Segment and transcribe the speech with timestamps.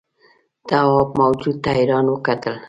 [0.69, 2.57] تواب موجود ته حیران وکتل.